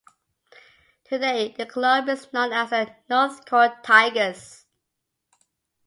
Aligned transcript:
Today 1.03 1.53
the 1.55 1.67
club 1.67 2.09
is 2.09 2.33
known 2.33 2.51
as 2.53 2.71
the 2.71 2.89
Northcote 3.07 3.83
Tigers. 3.83 4.65